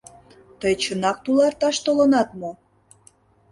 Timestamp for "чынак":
0.83-1.17